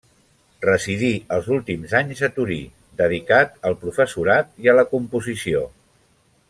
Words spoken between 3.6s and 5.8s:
al professorat i a la composició.